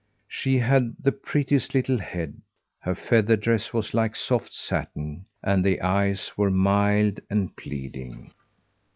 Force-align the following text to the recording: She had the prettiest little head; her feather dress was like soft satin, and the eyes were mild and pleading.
She 0.27 0.57
had 0.57 0.95
the 0.99 1.11
prettiest 1.11 1.75
little 1.75 1.99
head; 1.99 2.41
her 2.79 2.95
feather 2.95 3.35
dress 3.37 3.71
was 3.71 3.93
like 3.93 4.15
soft 4.15 4.51
satin, 4.51 5.27
and 5.43 5.63
the 5.63 5.79
eyes 5.79 6.31
were 6.35 6.49
mild 6.49 7.19
and 7.29 7.55
pleading. 7.55 8.33